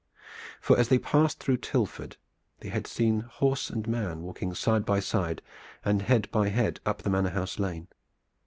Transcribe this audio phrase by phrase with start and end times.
[0.59, 2.17] For, as they passed through Tilford
[2.61, 5.43] they had seen horse and man walking side by side
[5.85, 7.87] and head by head up the manor house lane.